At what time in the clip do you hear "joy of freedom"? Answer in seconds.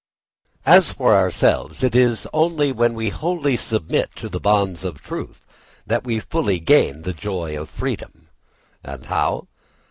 7.13-8.27